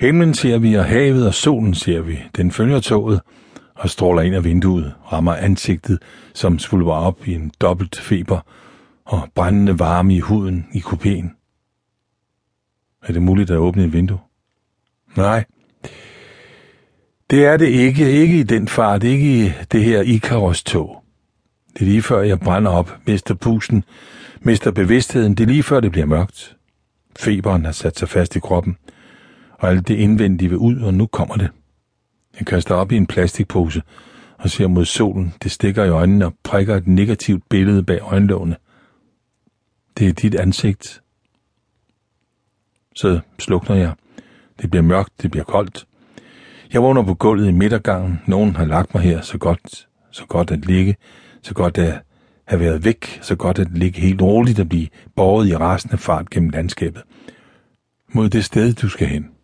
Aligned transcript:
Himlen 0.00 0.34
ser 0.34 0.58
vi, 0.58 0.74
og 0.74 0.84
havet 0.84 1.26
og 1.26 1.34
solen 1.34 1.74
ser 1.74 2.00
vi. 2.00 2.18
Den 2.36 2.50
følger 2.50 2.80
toget 2.80 3.20
og 3.74 3.90
stråler 3.90 4.22
ind 4.22 4.34
af 4.34 4.44
vinduet, 4.44 4.94
rammer 5.12 5.34
ansigtet, 5.34 5.98
som 6.34 6.58
svulver 6.58 6.94
op 6.94 7.28
i 7.28 7.34
en 7.34 7.52
dobbelt 7.60 8.00
feber 8.00 8.40
og 9.04 9.28
brændende 9.34 9.78
varme 9.78 10.14
i 10.14 10.20
huden 10.20 10.66
i 10.72 10.78
kupéen. 10.78 11.36
Er 13.02 13.12
det 13.12 13.22
muligt 13.22 13.50
at 13.50 13.56
åbne 13.56 13.84
et 13.84 13.92
vindue? 13.92 14.18
Nej. 15.16 15.44
Det 17.30 17.44
er 17.44 17.56
det 17.56 17.66
ikke. 17.66 18.10
Ikke 18.10 18.38
i 18.38 18.42
den 18.42 18.68
fart. 18.68 19.04
Ikke 19.04 19.46
i 19.46 19.52
det 19.72 19.84
her 19.84 20.02
Ikaros-tog. 20.02 21.02
Det 21.74 21.80
er 21.80 21.86
lige 21.86 22.02
før 22.02 22.22
jeg 22.22 22.40
brænder 22.40 22.70
op, 22.70 22.98
mister 23.06 23.34
pusten, 23.34 23.84
mister 24.40 24.70
bevidstheden. 24.70 25.34
Det 25.34 25.44
er 25.44 25.48
lige 25.48 25.62
før 25.62 25.80
det 25.80 25.92
bliver 25.92 26.06
mørkt. 26.06 26.56
Feberen 27.18 27.64
har 27.64 27.72
sat 27.72 27.98
sig 27.98 28.08
fast 28.08 28.36
i 28.36 28.40
kroppen, 28.40 28.76
og 29.58 29.68
alt 29.68 29.88
det 29.88 29.94
indvendige 29.94 30.48
vil 30.48 30.58
ud, 30.58 30.80
og 30.80 30.94
nu 30.94 31.06
kommer 31.06 31.36
det. 31.36 31.50
Jeg 32.38 32.46
kaster 32.46 32.74
op 32.74 32.92
i 32.92 32.96
en 32.96 33.06
plastikpose 33.06 33.82
og 34.38 34.50
ser 34.50 34.66
mod 34.66 34.84
solen. 34.84 35.34
Det 35.42 35.50
stikker 35.50 35.84
i 35.84 35.88
øjnene 35.88 36.26
og 36.26 36.34
prikker 36.42 36.76
et 36.76 36.86
negativt 36.86 37.48
billede 37.48 37.82
bag 37.82 38.00
øjenlågene. 38.02 38.56
Det 39.98 40.08
er 40.08 40.12
dit 40.12 40.34
ansigt. 40.34 41.02
Så 42.96 43.20
slukner 43.38 43.76
jeg. 43.76 43.92
Det 44.62 44.70
bliver 44.70 44.82
mørkt, 44.82 45.22
det 45.22 45.30
bliver 45.30 45.44
koldt. 45.44 45.86
Jeg 46.72 46.82
vågner 46.82 47.02
på 47.02 47.14
gulvet 47.14 47.48
i 47.48 47.52
midtergangen. 47.52 48.20
Nogen 48.26 48.56
har 48.56 48.64
lagt 48.64 48.94
mig 48.94 49.02
her 49.02 49.20
så 49.20 49.38
godt, 49.38 49.88
så 50.10 50.26
godt 50.26 50.50
at 50.50 50.66
ligge, 50.66 50.96
så 51.42 51.54
godt 51.54 51.78
at 51.78 52.02
have 52.44 52.60
været 52.60 52.84
væk, 52.84 53.18
så 53.22 53.36
godt 53.36 53.58
at 53.58 53.70
ligge 53.70 54.00
helt 54.00 54.22
roligt 54.22 54.60
og 54.60 54.68
blive 54.68 54.88
båret 55.16 55.48
i 55.48 55.56
rasende 55.56 55.98
fart 55.98 56.30
gennem 56.30 56.50
landskabet. 56.50 57.02
Mod 58.12 58.28
det 58.28 58.44
sted, 58.44 58.72
du 58.72 58.88
skal 58.88 59.06
hen. 59.06 59.35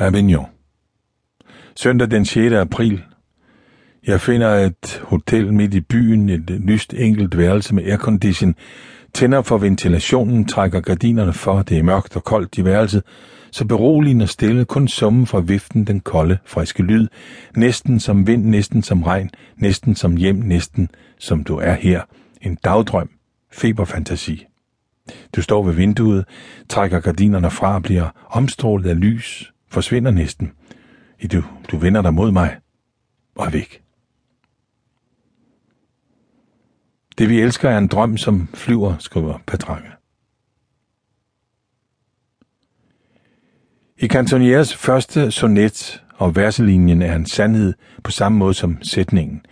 Avignon. 0.00 0.46
Søndag 1.76 2.10
den 2.10 2.24
6. 2.24 2.54
april. 2.54 3.02
Jeg 4.06 4.20
finder 4.20 4.54
et 4.54 5.02
hotel 5.04 5.54
midt 5.54 5.74
i 5.74 5.80
byen, 5.80 6.28
et 6.28 6.50
lyst 6.50 6.94
enkelt 6.94 7.38
værelse 7.38 7.74
med 7.74 7.84
aircondition, 7.84 8.54
tænder 9.14 9.42
for 9.42 9.58
ventilationen, 9.58 10.44
trækker 10.44 10.80
gardinerne 10.80 11.32
for, 11.32 11.62
det 11.62 11.78
er 11.78 11.82
mørkt 11.82 12.16
og 12.16 12.24
koldt 12.24 12.58
i 12.58 12.64
værelset, 12.64 13.02
så 13.50 13.64
beroligende 13.64 14.22
og 14.22 14.28
stille, 14.28 14.64
kun 14.64 14.88
summen 14.88 15.26
fra 15.26 15.40
viften 15.40 15.84
den 15.84 16.00
kolde, 16.00 16.38
friske 16.44 16.82
lyd, 16.82 17.08
næsten 17.56 18.00
som 18.00 18.26
vind, 18.26 18.44
næsten 18.44 18.82
som 18.82 19.02
regn, 19.02 19.30
næsten 19.56 19.94
som 19.94 20.16
hjem, 20.16 20.36
næsten 20.36 20.90
som 21.18 21.44
du 21.44 21.56
er 21.56 21.74
her. 21.74 22.02
En 22.42 22.58
dagdrøm, 22.64 23.10
feberfantasi. 23.52 24.46
Du 25.36 25.42
står 25.42 25.62
ved 25.62 25.74
vinduet, 25.74 26.24
trækker 26.68 27.00
gardinerne 27.00 27.50
fra 27.50 27.74
og 27.74 27.82
bliver 27.82 28.08
omstrålet 28.30 28.86
af 28.86 29.00
lys, 29.00 29.52
forsvinder 29.70 30.10
næsten. 30.10 30.52
I 31.20 31.26
du, 31.26 31.44
du 31.70 31.76
vender 31.76 32.02
dig 32.02 32.14
mod 32.14 32.32
mig 32.32 32.56
og 33.34 33.46
er 33.46 33.50
væk. 33.50 33.82
Det 37.18 37.28
vi 37.28 37.40
elsker 37.40 37.70
er 37.70 37.78
en 37.78 37.88
drøm, 37.88 38.16
som 38.16 38.48
flyver, 38.54 38.98
skriver 38.98 39.38
Patrange. 39.46 39.90
I 43.98 44.06
Cantonieres 44.06 44.76
første 44.76 45.30
sonet 45.30 46.02
og 46.14 46.36
verselinjen 46.36 47.02
er 47.02 47.16
en 47.16 47.26
sandhed 47.26 47.74
på 48.04 48.10
samme 48.10 48.38
måde 48.38 48.54
som 48.54 48.82
sætningen. 48.82 49.42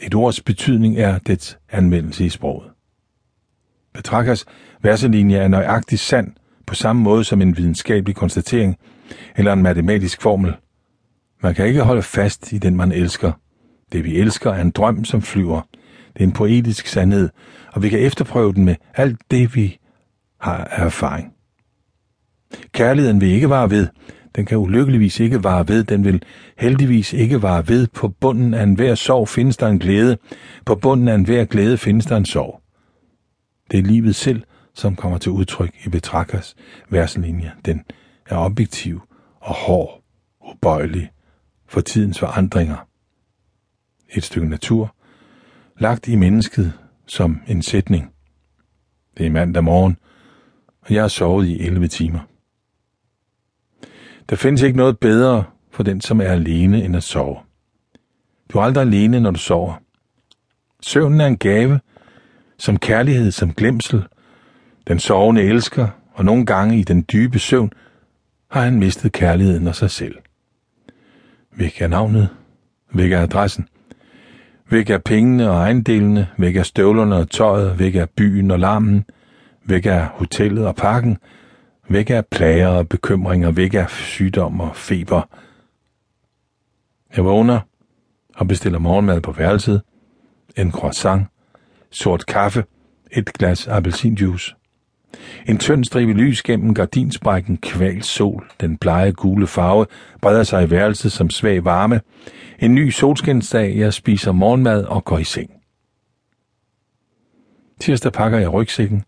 Et 0.00 0.14
ords 0.14 0.40
betydning 0.40 0.98
er 0.98 1.18
dets 1.18 1.58
anvendelse 1.70 2.24
i 2.24 2.28
sproget. 2.28 2.70
Petrarkas 3.94 4.44
verselinje 4.82 5.36
er 5.36 5.48
nøjagtigt 5.48 6.00
sand 6.00 6.32
på 6.66 6.74
samme 6.74 7.02
måde 7.02 7.24
som 7.24 7.42
en 7.42 7.56
videnskabelig 7.56 8.16
konstatering 8.16 8.76
eller 9.36 9.52
en 9.52 9.62
matematisk 9.62 10.22
formel. 10.22 10.54
Man 11.42 11.54
kan 11.54 11.66
ikke 11.66 11.82
holde 11.82 12.02
fast 12.02 12.52
i 12.52 12.58
den, 12.58 12.76
man 12.76 12.92
elsker. 12.92 13.32
Det, 13.92 14.04
vi 14.04 14.16
elsker, 14.16 14.50
er 14.50 14.62
en 14.62 14.70
drøm, 14.70 15.04
som 15.04 15.22
flyver. 15.22 15.60
Det 16.14 16.20
er 16.20 16.24
en 16.24 16.32
poetisk 16.32 16.86
sandhed, 16.86 17.28
og 17.72 17.82
vi 17.82 17.88
kan 17.88 18.00
efterprøve 18.00 18.52
den 18.52 18.64
med 18.64 18.74
alt 18.94 19.20
det, 19.30 19.54
vi 19.54 19.78
har 20.40 20.64
af 20.64 20.86
erfaring. 20.86 21.32
Kærligheden 22.72 23.20
vil 23.20 23.28
ikke 23.28 23.50
vare 23.50 23.70
ved. 23.70 23.88
Den 24.36 24.44
kan 24.46 24.58
ulykkeligvis 24.58 25.20
ikke 25.20 25.44
vare 25.44 25.68
ved. 25.68 25.84
Den 25.84 26.04
vil 26.04 26.22
heldigvis 26.58 27.12
ikke 27.12 27.42
vare 27.42 27.68
ved. 27.68 27.86
På 27.86 28.08
bunden 28.08 28.54
af 28.54 28.62
enhver 28.62 28.94
sorg 28.94 29.28
findes 29.28 29.56
der 29.56 29.66
en 29.66 29.78
glæde. 29.78 30.18
På 30.66 30.74
bunden 30.74 31.08
af 31.08 31.14
enhver 31.14 31.44
glæde 31.44 31.78
findes 31.78 32.06
der 32.06 32.16
en 32.16 32.24
sorg. 32.24 32.60
Det 33.70 33.78
er 33.78 33.82
livet 33.82 34.14
selv, 34.14 34.42
som 34.74 34.96
kommer 34.96 35.18
til 35.18 35.32
udtryk 35.32 35.70
i 35.84 35.88
Betrakkers 35.88 36.56
verslinje. 36.90 37.52
Den 37.64 37.82
er 38.28 38.36
objektiv 38.36 39.00
og 39.40 39.54
hård, 39.54 40.02
ubøjelig 40.50 41.10
for 41.66 41.80
tidens 41.80 42.18
forandringer. 42.18 42.76
Et 44.08 44.24
stykke 44.24 44.48
natur, 44.48 44.94
lagt 45.78 46.08
i 46.08 46.16
mennesket 46.16 46.72
som 47.06 47.40
en 47.46 47.62
sætning. 47.62 48.12
Det 49.18 49.26
er 49.26 49.30
mandag 49.30 49.64
morgen, 49.64 49.96
og 50.80 50.94
jeg 50.94 51.02
har 51.02 51.08
sovet 51.08 51.46
i 51.46 51.66
11 51.66 51.88
timer. 51.88 52.20
Der 54.28 54.36
findes 54.36 54.62
ikke 54.62 54.76
noget 54.76 54.98
bedre 54.98 55.44
for 55.70 55.82
den, 55.82 56.00
som 56.00 56.20
er 56.20 56.24
alene, 56.24 56.84
end 56.84 56.96
at 56.96 57.02
sove. 57.02 57.36
Du 58.52 58.58
er 58.58 58.62
aldrig 58.62 58.82
alene, 58.82 59.20
når 59.20 59.30
du 59.30 59.38
sover. 59.38 59.74
Søvnen 60.82 61.20
er 61.20 61.26
en 61.26 61.38
gave, 61.38 61.80
som 62.58 62.78
kærlighed, 62.78 63.30
som 63.30 63.54
glemsel. 63.54 64.04
Den 64.88 64.98
sovende 64.98 65.42
elsker, 65.42 65.88
og 66.12 66.24
nogle 66.24 66.46
gange 66.46 66.78
i 66.78 66.82
den 66.82 67.04
dybe 67.12 67.38
søvn 67.38 67.72
har 68.56 68.64
han 68.64 68.78
mistet 68.78 69.12
kærligheden 69.12 69.68
og 69.68 69.74
sig 69.74 69.90
selv. 69.90 70.14
Væk 71.56 71.80
er 71.80 71.88
navnet, 71.88 72.28
væk 72.94 73.12
er 73.12 73.20
adressen, 73.20 73.68
væk 74.70 74.90
er 74.90 74.98
pengene 74.98 75.50
og 75.50 75.56
ejendelene, 75.56 76.28
væk 76.36 76.56
er 76.56 76.62
støvlerne 76.62 77.16
og 77.16 77.30
tøjet, 77.30 77.78
væk 77.78 77.96
er 77.96 78.06
byen 78.16 78.50
og 78.50 78.58
larmen, 78.58 79.04
væk 79.64 79.86
er 79.86 80.06
hotellet 80.06 80.66
og 80.66 80.76
parken, 80.76 81.18
væk 81.88 82.10
er 82.10 82.22
plager 82.30 82.68
og 82.68 82.88
bekymringer, 82.88 83.50
væk 83.50 83.74
er 83.74 83.86
sygdom 83.86 84.60
og 84.60 84.76
feber. 84.76 85.28
Jeg 87.16 87.24
vågner 87.24 87.60
og 88.36 88.48
bestiller 88.48 88.78
morgenmad 88.78 89.20
på 89.20 89.32
værelset, 89.32 89.82
en 90.56 90.72
croissant, 90.72 91.26
sort 91.90 92.26
kaffe, 92.26 92.64
et 93.10 93.32
glas 93.32 93.68
appelsinjuice. 93.68 94.54
En 95.48 95.58
tynd 95.58 95.84
stribe 95.84 96.12
lys 96.12 96.42
gennem 96.42 96.74
gardinsprækken 96.74 97.56
kval 97.56 98.02
sol, 98.02 98.46
den 98.60 98.76
blege 98.76 99.12
gule 99.12 99.46
farve, 99.46 99.86
breder 100.22 100.42
sig 100.42 100.64
i 100.64 100.70
værelset 100.70 101.12
som 101.12 101.30
svag 101.30 101.64
varme. 101.64 102.00
En 102.58 102.74
ny 102.74 102.90
solskinsdag, 102.90 103.76
jeg 103.76 103.92
spiser 103.92 104.32
morgenmad 104.32 104.84
og 104.84 105.04
går 105.04 105.18
i 105.18 105.24
seng. 105.24 105.50
Tirsdag 107.80 108.12
pakker 108.12 108.38
jeg 108.38 108.52
rygsækken, 108.52 109.04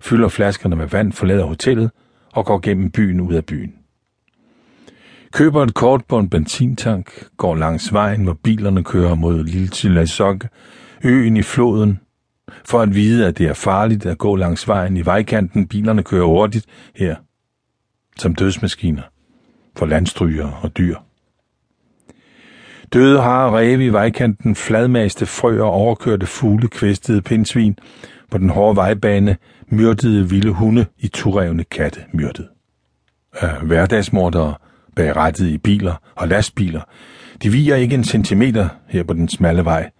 fylder 0.00 0.28
flaskerne 0.28 0.76
med 0.76 0.86
vand, 0.86 1.12
forlader 1.12 1.44
hotellet 1.44 1.90
og 2.32 2.46
går 2.46 2.58
gennem 2.58 2.90
byen 2.90 3.20
ud 3.20 3.34
af 3.34 3.44
byen. 3.44 3.74
Køber 5.32 5.62
et 5.62 5.74
kort 5.74 6.04
på 6.04 6.18
en 6.18 6.30
benzintank, 6.30 7.28
går 7.36 7.54
langs 7.54 7.92
vejen, 7.92 8.24
hvor 8.24 8.38
bilerne 8.42 8.84
kører 8.84 9.14
mod 9.14 9.44
Lille 9.44 9.68
Tilasok, 9.68 10.46
øen 11.04 11.36
i 11.36 11.42
floden, 11.42 12.00
for 12.64 12.80
at 12.80 12.94
vide, 12.94 13.26
at 13.26 13.38
det 13.38 13.46
er 13.46 13.54
farligt 13.54 14.06
at 14.06 14.18
gå 14.18 14.36
langs 14.36 14.68
vejen 14.68 14.96
i 14.96 15.06
vejkanten. 15.06 15.68
Bilerne 15.68 16.02
kører 16.02 16.26
hurtigt 16.26 16.66
her, 16.94 17.16
som 18.18 18.34
dødsmaskiner 18.34 19.02
for 19.76 19.86
landstryger 19.86 20.50
og 20.62 20.78
dyr. 20.78 20.96
Døde 22.92 23.20
har 23.20 23.50
ræve 23.50 23.86
i 23.86 23.88
vejkanten, 23.88 24.54
fladmaste 24.54 25.26
frøer, 25.26 25.62
overkørte 25.62 26.26
fugle, 26.26 26.68
kvæstede 26.68 27.22
pindsvin 27.22 27.78
på 28.30 28.38
den 28.38 28.50
hårde 28.50 28.76
vejbane, 28.76 29.36
myrdede 29.68 30.30
vilde 30.30 30.52
hunde 30.52 30.86
i 30.98 31.08
turevne 31.08 31.64
katte 31.64 32.00
myrdet. 32.12 32.48
Af 33.32 33.60
hverdagsmordere 33.62 34.54
bag 34.96 35.40
i 35.40 35.58
biler 35.58 35.94
og 36.14 36.28
lastbiler. 36.28 36.80
De 37.42 37.50
viger 37.50 37.76
ikke 37.76 37.94
en 37.94 38.04
centimeter 38.04 38.68
her 38.88 39.02
på 39.02 39.14
den 39.14 39.28
smalle 39.28 39.64
vej. 39.64 39.90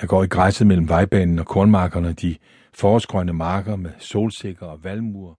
Jeg 0.00 0.08
går 0.08 0.22
i 0.22 0.26
græsset 0.26 0.66
mellem 0.66 0.88
vejbanen 0.88 1.38
og 1.38 1.46
kornmarkerne, 1.46 2.12
de 2.12 2.36
forårsgrønne 2.74 3.32
marker 3.32 3.76
med 3.76 3.90
solsikker 3.98 4.66
og 4.66 4.84
valmuer. 4.84 5.34